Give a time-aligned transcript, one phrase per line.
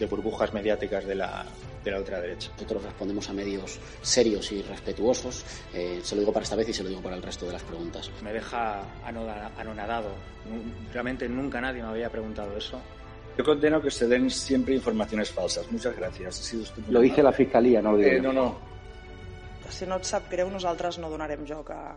[0.00, 1.44] de burbujas mediáticas de la,
[1.84, 2.50] de la ultraderecha.
[2.54, 5.44] Nosotros respondemos a medios serios y respetuosos.
[5.74, 7.52] Eh, se lo digo para esta vez y se lo digo para el resto de
[7.52, 8.10] las preguntas.
[8.22, 10.10] Me deja anonadado.
[10.92, 12.80] Realmente nunca nadie me había preguntado eso.
[13.36, 15.70] Yo condeno que se den siempre informaciones falsas.
[15.70, 16.40] Muchas gracias.
[16.40, 18.70] Ha sido lo dice la Fiscalía, no lo digo eh, No, no.
[19.70, 21.94] Si no et sap greu, nosaltres no donarem joc a,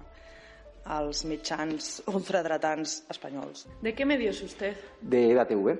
[0.86, 3.66] als mitjans ultradretans espanyols.
[3.82, 4.78] ¿De qué medios usted?
[5.02, 5.80] De EDATV.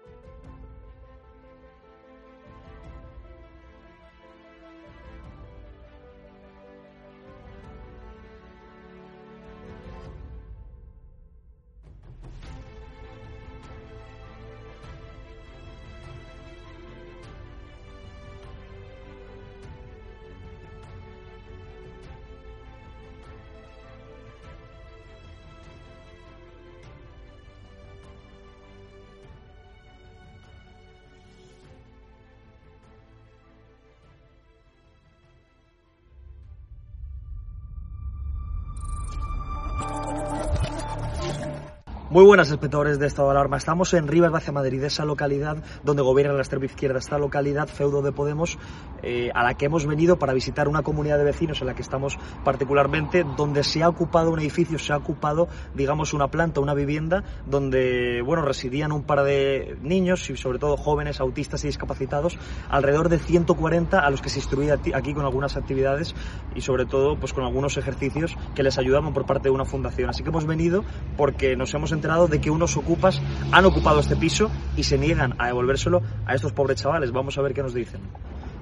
[42.11, 43.55] Muy buenas, espectadores de Estado de Alarma.
[43.55, 48.01] Estamos en Rivas Vacia Madrid, esa localidad donde gobierna la extrema izquierda, esta localidad feudo
[48.01, 48.59] de Podemos,
[49.01, 51.81] eh, a la que hemos venido para visitar una comunidad de vecinos en la que
[51.81, 56.73] estamos particularmente, donde se ha ocupado un edificio, se ha ocupado, digamos, una planta, una
[56.73, 62.37] vivienda, donde, bueno, residían un par de niños y sobre todo jóvenes, autistas y discapacitados,
[62.67, 66.13] alrededor de 140 a los que se instruía aquí con algunas actividades
[66.55, 70.09] y sobre todo, pues con algunos ejercicios que les ayudaban por parte de una fundación.
[70.09, 70.83] Así que hemos venido
[71.15, 75.35] porque nos hemos enterado de que unos ocupas han ocupado este piso y se niegan
[75.37, 77.11] a devolvérselo a estos pobres chavales.
[77.11, 78.01] Vamos a ver qué nos dicen.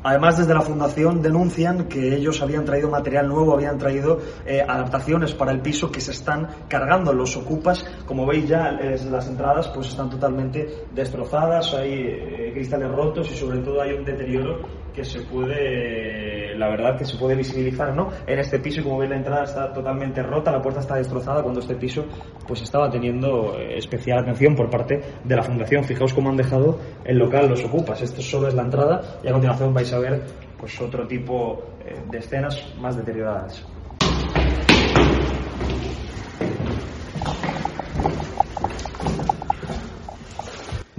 [0.04, 5.34] Además, desde la Fundación denuncian que ellos habían traído material nuevo, habían traído eh, adaptaciones
[5.34, 7.14] para el piso que se están cargando.
[7.14, 13.30] Los ocupas, como veis ya, las entradas pues están totalmente destrozadas, hay eh, cristales rotos
[13.32, 14.62] y sobre todo hay un deterioro
[14.94, 18.10] que se puede, la verdad, que se puede visibilizar, ¿no?
[18.26, 21.60] En este piso, como veis, la entrada está totalmente rota, la puerta está destrozada cuando
[21.60, 22.06] este piso
[22.48, 25.84] pues estaba teniendo eh, especial atención por parte de la Fundación.
[25.84, 28.02] Fijaos cómo han dejado el local los ocupas.
[28.02, 30.24] Esto solo es la entrada y a continuación vais a ver
[30.58, 33.66] pues otro tipo eh, de escenas más deterioradas.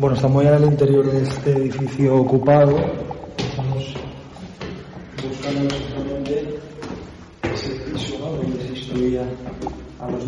[0.01, 3.10] Bueno, estamos ya en el interior de este edificio ocupado.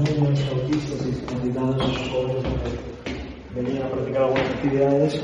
[0.02, 2.44] Niños autistas y discapacitados, jóvenes
[3.54, 5.20] venían a practicar algunas actividades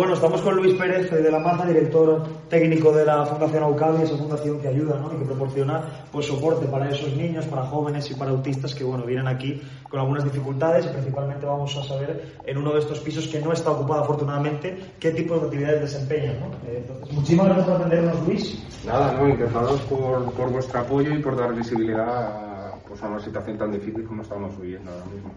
[0.00, 4.16] Bueno, estamos con Luis Pérez de la Maza, director técnico de la Fundación Aucavi, esa
[4.16, 5.12] fundación que ayuda ¿no?
[5.14, 9.04] y que proporciona pues, soporte para esos niños, para jóvenes y para autistas que bueno,
[9.04, 9.60] vienen aquí
[9.90, 13.52] con algunas dificultades y principalmente vamos a saber en uno de estos pisos que no
[13.52, 16.40] está ocupado afortunadamente qué tipo de actividades desempeñan.
[16.40, 16.46] ¿no?
[16.66, 18.82] Eh, Entonces, muchísimas gracias por atendernos, Luis.
[18.86, 23.20] Nada, muy encantados por, por vuestro apoyo y por dar visibilidad a pues a una
[23.20, 25.30] situación tan difícil como estamos viviendo ahora mismo.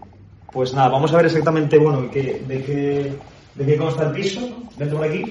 [0.50, 3.18] Pues nada, vamos a ver exactamente, bueno, de qué, de qué,
[3.54, 4.40] de qué consta el piso,
[4.76, 5.30] dentro de aquí.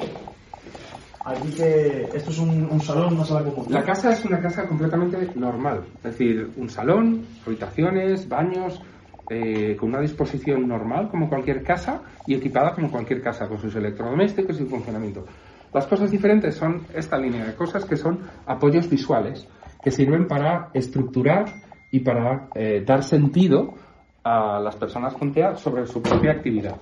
[1.26, 3.68] Aquí que esto es un, un salón, una sala común.
[3.70, 8.82] La casa es una casa completamente normal, es decir, un salón, habitaciones, baños,
[9.30, 13.74] eh, con una disposición normal como cualquier casa y equipada como cualquier casa con sus
[13.74, 15.26] electrodomésticos y funcionamiento.
[15.74, 19.48] Las cosas diferentes son esta línea de cosas que son apoyos visuales
[19.82, 21.46] que sirven para estructurar
[21.90, 23.74] y para eh, dar sentido
[24.26, 26.76] a las personas con TEA sobre su propia actividad.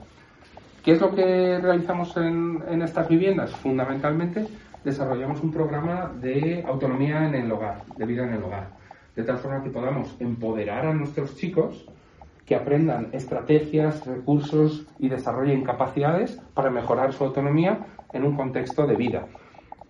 [0.84, 3.52] ¿Qué es lo que realizamos en, en estas viviendas?
[3.58, 4.48] Fundamentalmente
[4.84, 8.70] desarrollamos un programa de autonomía en el hogar, de vida en el hogar,
[9.16, 11.86] de tal forma que podamos empoderar a nuestros chicos
[12.48, 18.96] que aprendan estrategias, recursos y desarrollen capacidades para mejorar su autonomía en un contexto de
[18.96, 19.28] vida.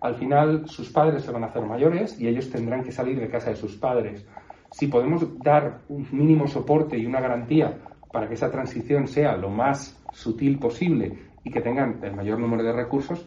[0.02, 3.30] Al final, sus padres se van a hacer mayores y ellos tendrán que salir de
[3.30, 4.26] casa de sus padres.
[4.72, 7.78] Si podemos dar un mínimo soporte y una garantía
[8.12, 12.64] para que esa transición sea lo más sutil posible y que tengan el mayor número
[12.64, 13.26] de recursos,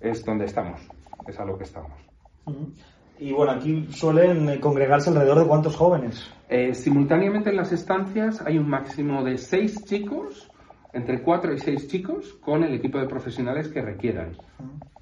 [0.00, 0.80] es donde estamos,
[1.26, 1.92] es a lo que estamos.
[3.18, 6.28] Y bueno, aquí suelen eh, congregarse alrededor de cuántos jóvenes.
[6.48, 10.50] Eh, simultáneamente en las estancias hay un máximo de seis chicos,
[10.92, 14.36] entre cuatro y seis chicos, con el equipo de profesionales que requieran.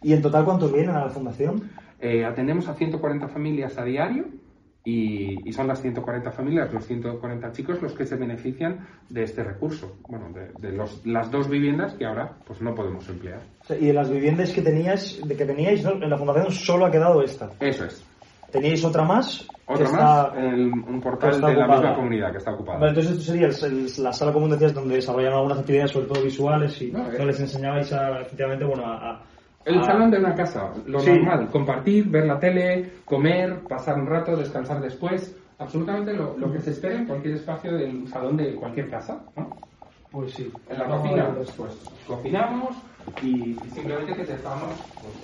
[0.02, 1.70] ¿Y en total cuántos vienen a la fundación?
[1.98, 4.26] Eh, atendemos a 140 familias a diario
[4.84, 9.44] y, y son las 140 familias, los 140 chicos los que se benefician de este
[9.44, 13.40] recurso, bueno, de, de los- las dos viviendas que ahora pues no podemos emplear.
[13.68, 15.92] Y de las viviendas que teníais, de que teníais ¿no?
[15.92, 17.50] en la fundación solo ha quedado esta.
[17.60, 18.02] Eso es.
[18.50, 19.46] ¿Teníais otra más?
[19.68, 21.80] que Otra está- más, el- un portal que está de la ocupada.
[21.82, 22.88] misma comunidad que está ocupada.
[22.88, 26.22] Entonces esto sería el- el- la sala común, decías, donde desarrollaban algunas actividades, sobre todo
[26.24, 27.24] visuales, y No, eh.
[27.24, 29.22] les enseñabais a, efectivamente, bueno, a...
[29.64, 31.10] El a- salón de una casa, lo Sí.
[31.10, 36.60] normal, compartir, ver la tele, comer, pasar un rato, descansar después, absolutamente lo, lo que
[36.60, 39.52] se espera en cualquier espacio del salón de cualquier casa, ¿no?
[40.10, 40.52] Pues sí.
[40.68, 41.46] En la cocina, ver.
[41.56, 42.74] pues, cocinamos
[43.22, 45.14] y, y simplemente que dejamos pues,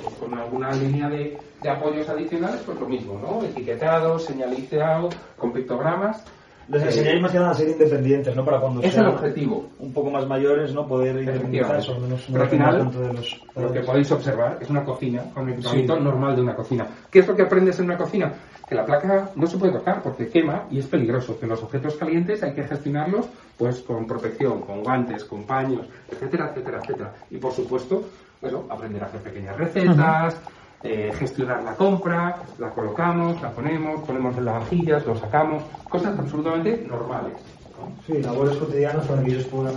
[0.00, 3.44] pues, con alguna línea de, de apoyos adicionales, pues lo mismo, ¿no?
[3.44, 6.26] Etiquetado, señalizado, con pictogramas.
[6.72, 8.44] Les Eh, enseñáis más que nada a ser independientes, ¿no?
[8.46, 9.68] Para cuando Es el objetivo.
[9.78, 10.86] un poco más mayores, ¿no?
[10.86, 14.82] Poder independizarse, menos no Pero al final, de los lo que podéis observar es una
[14.82, 16.02] cocina con el equipamiento Sí.
[16.02, 16.86] normal de una cocina.
[17.10, 18.32] ¿Qué es lo que aprendes en una cocina?
[18.66, 21.38] Que la placa no se puede tocar porque quema y es peligroso.
[21.38, 23.26] Que los objetos calientes hay que gestionarlos
[23.58, 27.12] pues con protección, con guantes, con paños, etcétera, etcétera, etcétera.
[27.30, 28.02] Y por supuesto,
[28.40, 30.40] bueno, aprender a hacer pequeñas recetas,
[30.82, 36.18] eh, gestionar la compra, la colocamos, la ponemos, ponemos en las vajillas, lo sacamos, cosas
[36.18, 37.34] absolutamente normales.
[37.78, 37.92] ¿no?
[38.06, 39.74] Sí, labores cotidianas para que ellos puedan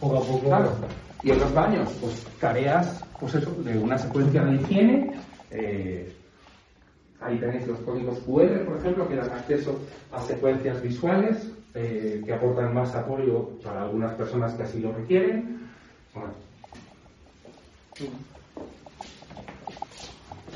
[0.00, 0.46] poco a poco...
[0.46, 0.70] Claro.
[1.22, 5.14] Y en los baños, pues tareas, pues eso, de una secuencia de higiene.
[5.50, 6.14] eh,
[7.20, 9.80] ahí tenéis los códigos QR, por ejemplo, que dan acceso
[10.12, 15.60] a secuencias visuales eh, que aportan más apoyo para algunas personas que así lo requieren.
[16.14, 16.32] Bueno.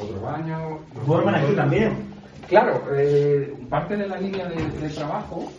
[0.01, 0.79] Otro baño.
[1.07, 2.09] Duermen aquí también.
[2.49, 5.51] Claro, eh, parte de la línea de, de trabajo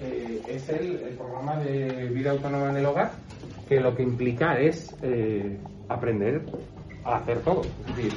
[0.00, 3.10] eh, es el, el programa de vida autónoma en el hogar,
[3.68, 6.42] que lo que implica es eh, aprender
[7.04, 7.62] a hacer todo.
[7.62, 8.12] Es decir,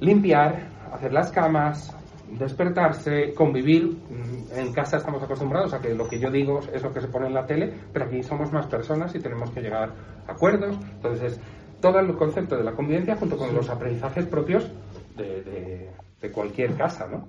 [0.00, 1.92] limpiar, hacer las camas,
[2.38, 3.86] despertarse, convivir.
[3.86, 7.08] Mm, En casa estamos acostumbrados a que lo que yo digo es lo que se
[7.08, 9.90] pone en la tele, pero aquí somos más personas y tenemos que llegar
[10.28, 10.76] a acuerdos.
[10.94, 11.40] Entonces,
[11.84, 14.70] todo el concepto de la convivencia junto con los aprendizajes propios
[15.16, 15.90] de, de-
[16.22, 17.26] de cualquier casa, ¿no?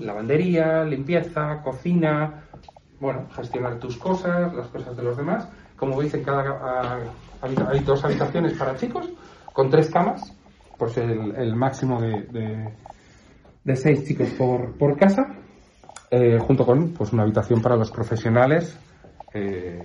[0.00, 2.44] Lavandería, limpieza, cocina,
[3.00, 5.48] bueno, gestionar tus cosas, las cosas de los demás.
[5.76, 6.98] Como veis, en cada ah,
[7.42, 9.10] hay dos habitaciones para chicos,
[9.52, 10.32] con tres camas,
[10.78, 12.68] pues el, el máximo de, de,
[13.64, 15.26] de seis chicos por, por casa,
[16.10, 18.78] eh, junto con pues una habitación para los profesionales
[19.34, 19.82] eh,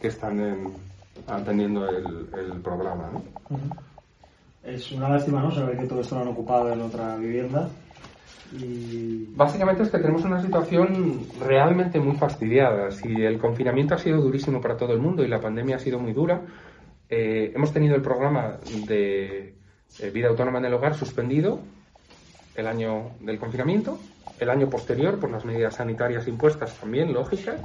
[0.00, 0.93] que están en-
[1.26, 3.22] atendiendo el, el programa, ¿no?
[4.62, 5.50] Es una lástima, ¿no?
[5.50, 7.68] Saber que todo esto lo han ocupado en otra vivienda.
[8.52, 9.26] Y...
[9.34, 12.90] Básicamente es que tenemos una situación realmente muy fastidiada.
[12.90, 15.98] Si el confinamiento ha sido durísimo para todo el mundo y la pandemia ha sido
[15.98, 16.40] muy dura,
[17.08, 19.54] eh, hemos tenido el programa de
[19.98, 21.60] eh, vida autónoma en el hogar suspendido
[22.54, 23.98] el año del confinamiento,
[24.38, 27.60] el año posterior por las medidas sanitarias impuestas también, lógicas,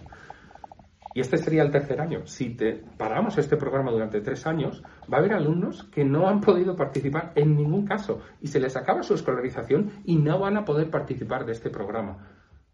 [1.13, 2.25] y este sería el tercer año.
[2.25, 6.41] Si te paramos este programa durante tres años, va a haber alumnos que no han
[6.41, 10.65] podido participar en ningún caso y se les acaba su escolarización y no van a
[10.65, 12.27] poder participar de este programa.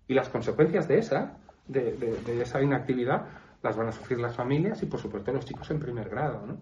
[0.07, 1.37] Y las consecuencias de esa,
[1.67, 3.25] de, esa inactividad,
[3.63, 6.57] las van a sufrir las familias y, por supuesto, los chicos en primer grado, ¿no?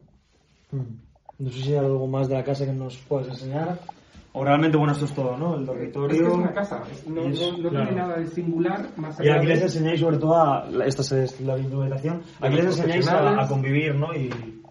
[0.71, 0.97] Mm.
[1.39, 3.79] No sé si hay algo más de la casa que nos puedas enseñar.
[4.35, 5.55] O realmente, bueno, esto es todo, ¿no?
[5.55, 6.15] El dormitorio.
[6.15, 7.85] Es que es una casa, no, y es- no- no claro.
[7.85, 10.67] tiene nada de singular más Y allá aquí de- les enseñáis sobre todo a...
[10.85, 12.23] Esta es la habitación.
[12.41, 14.13] Aquí les enseñáis a, a convivir, ¿no?
[14.15, 14.63] Y,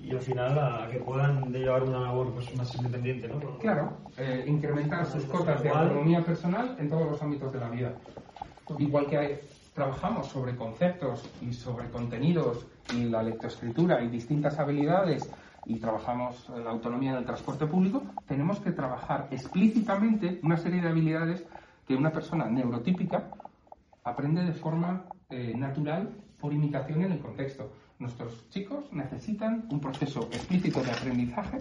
[0.00, 3.58] y al final a que puedan llevar una labor pues, más independiente, ¿no?
[3.58, 7.92] Claro, eh, incrementar sus cotas de autonomía personal en todos los ámbitos de la vida.
[8.78, 9.40] Igual que hay-
[9.74, 15.32] trabajamos sobre conceptos y sobre contenidos y la lectoescritura y distintas habilidades
[15.66, 20.88] y trabajamos la autonomía en el transporte público, tenemos que trabajar explícitamente una serie de
[20.88, 21.44] habilidades
[21.86, 23.30] que una persona neurotípica
[24.04, 27.72] aprende de forma eh, natural por imitación en el contexto.
[27.98, 31.58] Nuestros chicos necesitan un proceso explícito de aprendizaje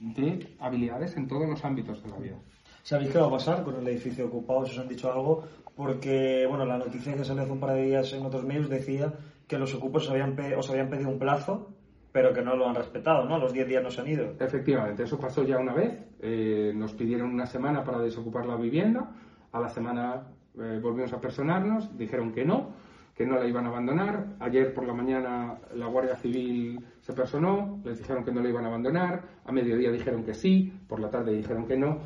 [0.00, 2.36] de habilidades en todos los ámbitos de la vida.
[2.82, 4.64] ¿Sabéis qué va a pasar con el edificio ocupado?
[4.66, 5.44] Si os han dicho algo,
[5.76, 9.12] porque bueno, la noticia que salió hace un par de días en otros medios decía
[9.46, 11.74] que los ocupos os habían pedido un plazo,
[12.12, 13.38] pero que no lo han respetado, ¿no?
[13.38, 14.34] Los 10 días no se han ido.
[14.38, 15.98] Efectivamente, eso pasó ya una vez.
[16.20, 19.10] Eh, nos pidieron una semana para desocupar la vivienda.
[19.52, 20.22] A la semana
[20.58, 22.70] eh, volvimos a personarnos, dijeron que no,
[23.14, 24.26] que no la iban a abandonar.
[24.40, 28.64] Ayer por la mañana la Guardia Civil se personó, les dijeron que no la iban
[28.64, 29.22] a abandonar.
[29.44, 31.98] A mediodía dijeron que sí, por la tarde dijeron que no.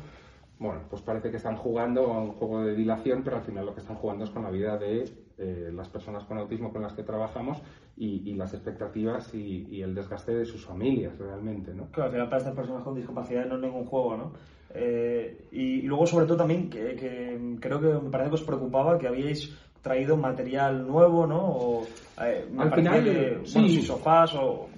[0.59, 3.73] Bueno, pues parece que están jugando a un juego de dilación, pero al final lo
[3.73, 5.03] que están jugando es con la vida de
[5.37, 7.61] eh, las personas con autismo con las que trabajamos
[7.97, 11.87] y, y las expectativas y, y el desgaste de sus familias realmente, ¿no?
[11.87, 14.33] Claro, al final para estas personas con discapacidad no es ningún juego, ¿no?
[14.73, 18.97] Eh, y luego, sobre todo, también que, que creo que me parece que os preocupaba
[18.97, 21.39] que habíais traído material nuevo, ¿no?
[21.45, 21.87] O,
[22.23, 23.69] eh, Al final, que, eh, bueno, sí.
[23.69, 24.69] sí, sofás o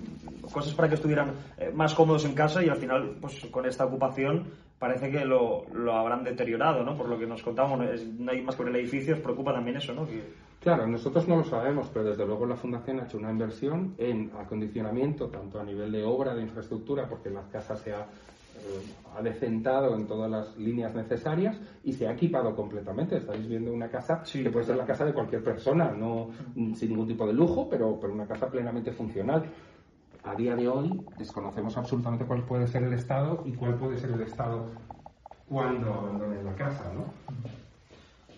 [0.51, 3.85] cosas para que estuvieran eh, más cómodos en casa y al final, pues con esta
[3.85, 4.47] ocupación
[4.79, 6.97] parece que lo, lo habrán deteriorado, ¿no?
[6.97, 9.93] Por lo que nos contamos, no, hay más que el edificio, os preocupa también eso,
[9.93, 10.05] ¿no?
[10.05, 10.23] Que,
[10.65, 14.31] Claro, nosotros no lo sabemos, pero desde luego la Fundación ha hecho una inversión en
[14.35, 18.81] acondicionamiento, tanto a nivel de obra, de infraestructura, porque la casa se ha, eh,
[19.15, 23.17] ha decentado en todas las líneas necesarias y se ha equipado completamente.
[23.17, 26.89] Estáis viendo una casa que puede ser la casa de cualquier persona, no mm, sin
[26.89, 29.45] ningún tipo de lujo, pero, pero una casa plenamente funcional.
[30.23, 34.09] A día de hoy desconocemos absolutamente cuál puede ser el estado y cuál puede ser
[34.13, 34.65] el estado
[35.47, 37.03] cuando abandonen la casa, ¿no?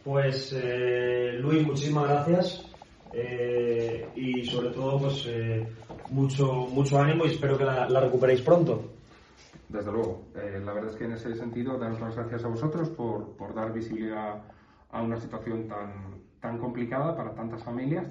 [0.07, 2.65] Pues eh, Luis, muchísimas gracias
[3.11, 5.67] eh, y sobre todo pues eh,
[6.11, 8.93] mucho mucho ánimo y espero que la, la recuperéis pronto.
[9.67, 10.21] Desde luego.
[10.33, 13.53] Eh, la verdad es que en ese sentido, daros las gracias a vosotros por, por
[13.53, 14.43] dar visibilidad
[14.91, 18.07] a una situación tan, tan complicada para tantas familias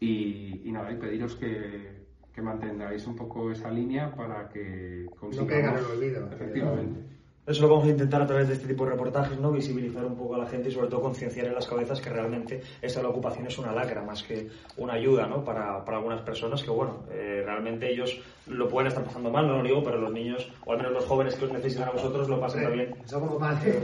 [0.00, 5.52] y, y nada, y pediros que, que mantengáis un poco esa línea para que consigamos...
[5.52, 6.30] caigan en el olvido.
[6.32, 7.15] Efectivamente.
[7.46, 9.52] Eso lo vamos a intentar a través de este tipo de reportajes, ¿no?
[9.52, 12.60] Visibilizar un poco a la gente y sobre todo concienciar en las cabezas que realmente
[12.82, 15.44] esta la ocupación es una lacra más que una ayuda, ¿no?
[15.44, 19.58] Para, para algunas personas que, bueno, eh, realmente ellos lo pueden estar pasando mal, no
[19.58, 22.28] lo digo, pero los niños, o al menos los jóvenes que os necesitan a vosotros,
[22.28, 22.96] lo pasan también.
[23.08, 23.78] Yo como padre,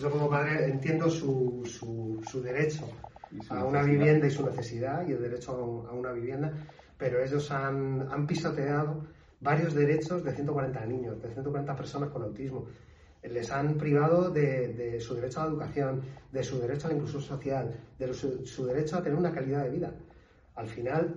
[0.00, 2.84] yo como padre entiendo su, su, su derecho
[3.40, 3.84] su a una necesidad.
[4.04, 6.52] vivienda y su necesidad y el derecho a, un- a una vivienda,
[6.98, 9.04] pero ellos han, han pisoteado
[9.40, 12.66] varios derechos de 140 niños, de 140 personas con autismo.
[13.30, 17.22] Les han privado de, su derecho a la educación, de su derecho a la inclusión
[17.22, 19.92] social, de su, derecho a tener una calidad de vida.
[20.56, 21.14] Al final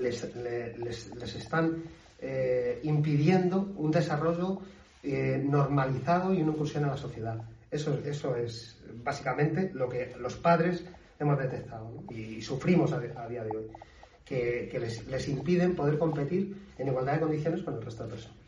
[0.00, 1.82] les, le- les, les están
[2.18, 4.60] eh, impidiendo un desarrollo
[5.02, 7.42] eh, normalizado y una inclusión en la sociedad.
[7.70, 7.98] Eso,
[8.36, 10.84] es básicamente lo que los padres
[11.18, 13.66] hemos detectado y, sufrimos a, a día de hoy,
[14.24, 18.10] que, que les, les impiden poder competir en igualdad de condiciones con el resto de
[18.10, 18.45] personas.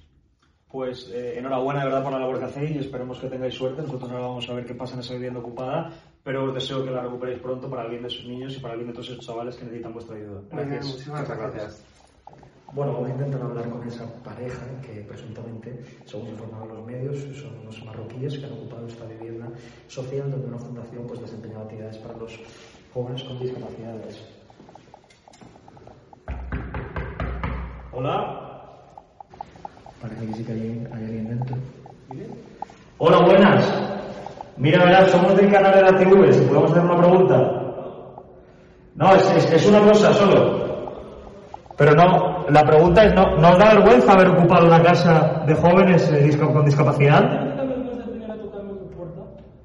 [0.71, 3.83] Pues eh, enhorabuena de verdad por la labor que hacéis y esperemos que tengáis suerte.
[3.83, 5.91] Nosotros ahora vamos a ver qué pasa en esa vivienda ocupada,
[6.23, 8.75] pero os deseo que la recuperéis pronto para el bien de sus niños y para
[8.75, 10.41] el bien de todos esos chavales que necesitan vuestra ayuda.
[10.53, 11.85] Bien, muchísimas gracias.
[12.75, 17.59] Bueno, vamos a intentar hablar con esa pareja que presuntamente, según informaban los medios, son
[17.63, 19.49] unos marroquíes que han ocupado esta vivienda
[19.87, 22.39] social donde una fundación pues desempeñaba actividades para los
[22.93, 24.21] jóvenes con discapacidades.
[27.93, 28.48] Hola.
[32.99, 33.82] Hola, buenas.
[34.56, 37.37] Mira, somos del canal de la TV, si podemos hacer una pregunta.
[38.97, 40.68] No, es, es, es una cosa solo.
[41.76, 45.54] Pero no, la pregunta es, ¿no, ¿no os da vergüenza haber ocupado una casa de
[45.54, 47.23] jóvenes eh, con discapacidad?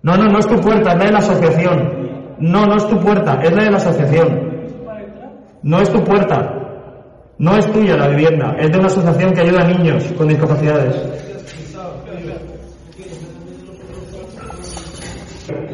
[0.04, 2.36] No, no, no es tu puerta, es la de la asociación.
[2.40, 4.54] No, no es tu puerta, es la de la asociación.
[5.64, 6.63] No es tu puerta.
[7.44, 10.96] No es tuya la vivienda, es de una asociación que ayuda a niños con discapacidades.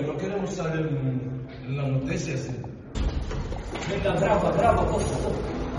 [0.07, 2.49] No queremos en, las noticias.
[3.87, 5.31] Venga, graba, graba, por favor.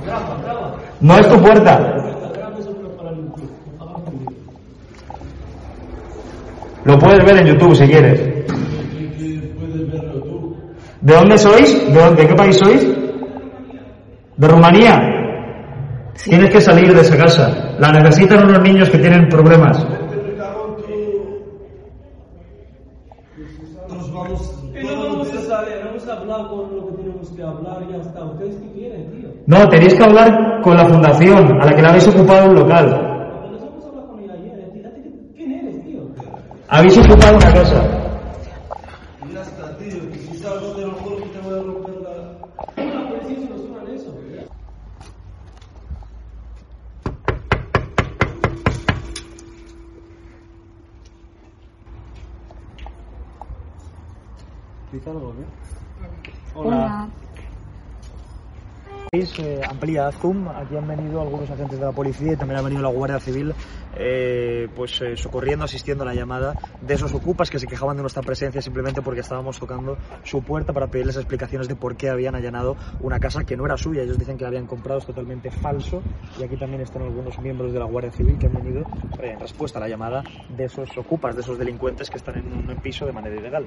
[0.07, 0.77] Graba, graba.
[1.01, 1.97] No es tu puerta.
[6.85, 8.21] Lo puedes ver en YouTube si quieres.
[11.01, 11.93] ¿De dónde sois?
[11.93, 12.87] ¿De, dónde- de qué país sois?
[14.37, 15.10] ¿De Rumanía?
[16.25, 17.77] Tienes que salir de esa casa.
[17.79, 19.87] La necesitan unos niños que tienen problemas.
[29.47, 33.07] No tenéis que hablar con la fundación a la que le habéis ocupado un local.
[36.69, 38.00] Habéis ocupado una casa.
[56.55, 57.09] Hola.
[59.13, 62.63] Veis, eh, amplía Zoom, aquí han venido algunos agentes de la policía y también ha
[62.63, 63.53] venido la Guardia Civil
[63.97, 68.03] eh, pues eh, socorriendo, asistiendo a la llamada de esos ocupas que se quejaban de
[68.03, 72.37] nuestra presencia simplemente porque estábamos tocando su puerta para pedirles explicaciones de por qué habían
[72.37, 74.03] allanado una casa que no era suya.
[74.03, 76.03] Ellos dicen que la habían comprado, es totalmente falso
[76.39, 78.83] y aquí también están algunos miembros de la Guardia Civil que han venido
[79.21, 80.23] eh, en respuesta a la llamada
[80.57, 83.67] de esos ocupas, de esos delincuentes que están en un piso de manera ilegal.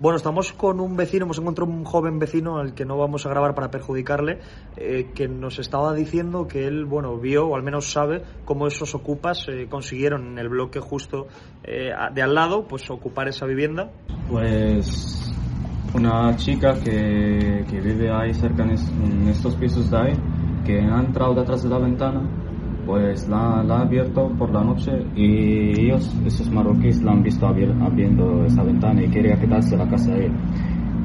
[0.00, 3.28] Bueno, estamos con un vecino, hemos encontrado un joven vecino al que no vamos a
[3.28, 4.40] grabar para perjudicarle,
[4.76, 8.94] eh, que nos estaba diciendo que él, bueno, vio o al menos sabe cómo esos
[8.94, 11.28] ocupas eh, consiguieron en el bloque justo
[11.62, 13.90] eh, de al lado, pues ocupar esa vivienda.
[14.28, 15.32] Pues
[15.94, 20.12] una chica que, que vive ahí cerca en, en estos pisos de ahí,
[20.64, 22.22] que ha entrado detrás de la ventana,
[22.88, 27.46] pues la, la ha abierto por la noche y ellos, esos marroquíes, la han visto
[27.46, 30.32] abier- abriendo esa ventana y quería quedarse la casa de él.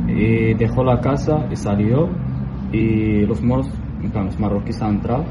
[0.07, 2.07] Y dejó la casa y salió
[2.71, 3.67] y los moros,
[4.01, 5.25] los marroquíes han entrado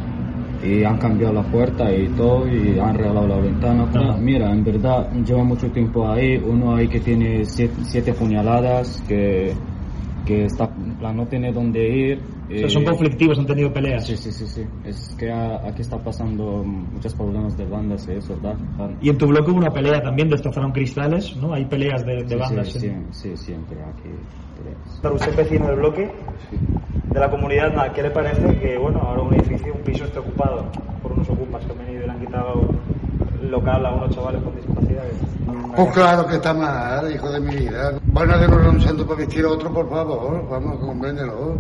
[0.63, 3.87] y han cambiado la puerta y todo y han regalado la ventana.
[3.87, 9.03] Mira, mira, en verdad lleva mucho tiempo ahí, uno ahí que tiene siete, siete puñaladas,
[9.09, 9.55] que,
[10.27, 10.72] que está,
[11.03, 12.43] plan, no tiene dónde ir.
[12.49, 14.07] O sea, son eh, conflictivos, han tenido peleas.
[14.07, 14.63] Sí, sí, sí, sí.
[14.85, 18.57] Es que a- aquí está pasando muchos problemas de bandas y eso, ¿verdad?
[19.01, 21.53] Y en tu bloque hubo una pelea también, destrozaron cristales, ¿no?
[21.53, 22.73] Hay peleas de, de Sí, bandas.
[22.73, 22.91] Sí, sí.
[23.11, 24.11] sí, siempre aquí.
[25.03, 26.11] Para usted vecino del bloque
[27.13, 30.71] de la comunidad, ¿qué le parece que bueno ahora un edificio, un piso esté ocupado
[31.03, 32.92] por unos ocupas que han venido y le han quitado
[33.43, 35.03] el local a unos chavales con discapacidad?
[35.77, 37.93] Pues claro que está mal, hijo de mi vida.
[38.05, 40.49] Van a devolver un santo para vestir a otro, por favor.
[40.49, 41.57] Vamos, compréndelo.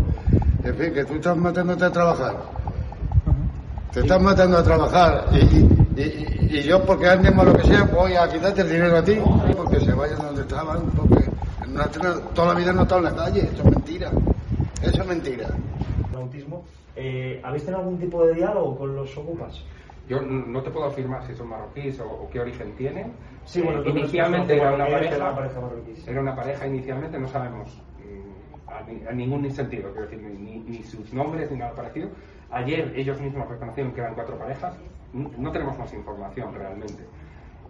[0.64, 2.36] En fin, que tú estás matándote a trabajar.
[3.92, 5.26] Te estás matando a trabajar.
[5.32, 8.68] Y, y, y- y yo, porque alguien más lo que sea, voy a quitarte el
[8.70, 9.16] dinero a ti.
[9.56, 10.82] Porque se vayan donde estaban.
[10.90, 11.24] Porque
[11.68, 11.84] no,
[12.34, 13.40] toda la vida no he estado en la calle.
[13.52, 14.10] Eso es mentira.
[14.82, 15.48] Eso es mentira.
[16.12, 16.62] El autismo,
[16.96, 19.54] eh, ¿habéis tenido algún tipo de diálogo con los ocupas?
[20.12, 23.14] Yo no te puedo afirmar si son marroquíes o, o qué origen tienen.
[23.46, 25.14] Sí, bueno, Eh, inicialmente era una pareja.
[25.16, 25.94] era una pareja marroquí.
[26.06, 30.58] Era una pareja inicialmente, no sabemos mm, a, ni- a ningún sentido, quiero decir, ni,
[30.58, 32.10] ni- sus nombres ni nada parecido.
[32.50, 34.76] Ayer ellos mismos reconocieron que eran cuatro parejas.
[35.14, 37.04] No tenemos más información realmente.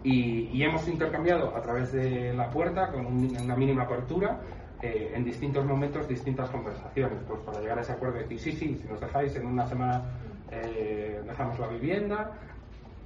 [0.03, 4.41] Y, y hemos intercambiado a través de la puerta, con un- una mínima apertura,
[4.81, 8.51] eh, en distintos momentos distintas conversaciones, pues para llegar a ese acuerdo de decir, sí,
[8.51, 10.03] sí, si nos dejáis en una semana
[10.75, 12.31] eh, dejamos la vivienda,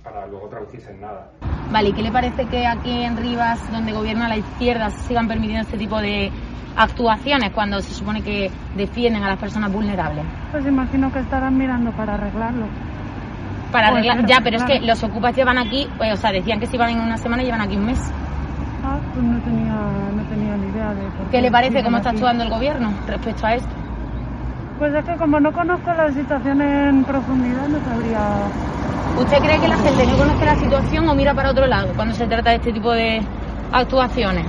[0.04, 1.30] para luego traducirse en nada.
[1.72, 5.28] Vale, ¿y qué le parece que aquí en Rivas, donde gobierna la izquierda, se sigan
[5.28, 6.32] permitiendo este tipo de
[6.78, 10.24] actuaciones cuando se supone que defienden a las personas vulnerables?
[10.52, 12.66] Pues imagino que estarán mirando para arreglarlo.
[13.72, 16.60] Para Pues, arreglar, ya, pero es que los ocupas llevan aquí, pues, o sea, decían
[16.60, 18.00] que si iban en una semana llevan aquí un mes.
[18.86, 22.10] Ah, pues no tenía, no tenía ni idea de por ¿Qué le parece cómo está
[22.12, 22.18] aquí.
[22.20, 23.70] actuando el gobierno respecto a esto?
[24.78, 28.50] Pues es que como no conozco la situación en profundidad, no sabría.
[29.18, 32.14] ¿Usted cree que la gente no conoce la situación o mira para otro lado cuando
[32.14, 33.22] se trata de este tipo de
[33.72, 34.46] actuaciones?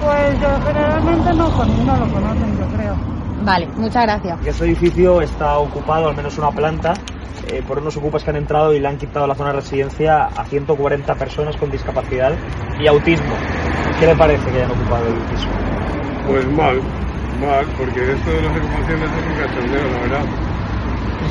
[0.00, 2.94] Pues yo generalmente no, con- no lo conocen, yo creo.
[3.42, 4.38] Vale, muchas gracias.
[4.46, 6.94] Este edificio está ocupado, al menos una planta,
[7.48, 10.24] eh, por unos ocupas que han entrado y le han quitado la zona de residencia
[10.24, 12.38] a 140 personas con discapacidad
[12.78, 13.36] y autismo.
[13.98, 15.48] ¿Qué le parece que hayan ocupado el piso?
[16.26, 16.82] Pues mal,
[17.40, 20.24] mal, porque esto de las ocupaciones es un cachondeo, la verdad.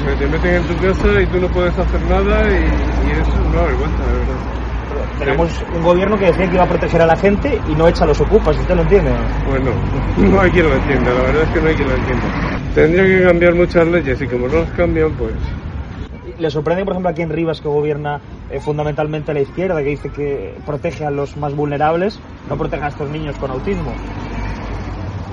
[0.06, 3.28] Que te meten en tu casa y tú no puedes hacer nada y, y es
[3.28, 4.60] una vergüenza, de verdad.
[5.19, 8.06] Tenemos un gobierno que decía que iba a proteger a la gente y no echa
[8.06, 9.12] a los ocupas, ¿usted lo entiende?
[9.48, 9.72] Pues no,
[10.32, 12.26] no hay quien lo entienda, la verdad es que no hay quien lo entienda.
[12.74, 15.34] Tendría que cambiar muchas leyes y como no las cambian, pues
[16.39, 20.10] ¿Le sorprende, por ejemplo, aquí en Rivas que gobierna eh, fundamentalmente la izquierda, que dice
[20.10, 22.17] que protege a los más vulnerables,
[22.50, 23.91] no protege a estos niños con autismo?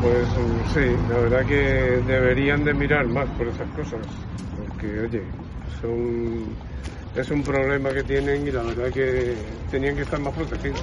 [0.02, 4.06] Pues mm, sí, la verdad que deberían de mirar más por esas cosas,
[4.56, 5.22] porque oye,
[7.16, 9.34] es un problema que tienen y la verdad que
[9.70, 10.82] tenían que estar más protegidos.